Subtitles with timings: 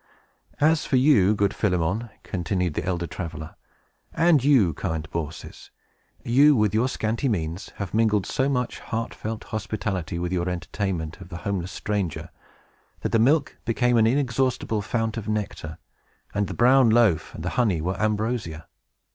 [0.59, 3.53] "As for you, good Philemon," continued the elder traveler,
[4.15, 5.69] "and you, kind Baucis,
[6.23, 11.29] you, with your scanty means, have mingled so much heartfelt hospitality with your entertainment of
[11.29, 12.31] the homeless stranger,
[13.01, 15.77] that the milk became an inexhaustible fount of nectar,
[16.33, 18.65] and the brown loaf and the honey were ambrosia.